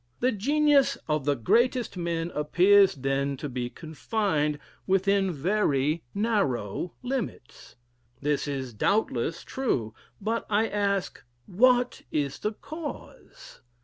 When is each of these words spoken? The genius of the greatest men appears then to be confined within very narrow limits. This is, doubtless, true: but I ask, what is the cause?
The 0.19 0.31
genius 0.31 0.97
of 1.07 1.25
the 1.25 1.35
greatest 1.35 1.95
men 1.95 2.31
appears 2.33 2.95
then 2.95 3.37
to 3.37 3.47
be 3.47 3.69
confined 3.69 4.57
within 4.87 5.31
very 5.31 6.01
narrow 6.15 6.95
limits. 7.03 7.75
This 8.19 8.47
is, 8.47 8.73
doubtless, 8.73 9.43
true: 9.43 9.93
but 10.19 10.47
I 10.49 10.67
ask, 10.67 11.23
what 11.45 12.01
is 12.11 12.39
the 12.39 12.53
cause? 12.53 13.61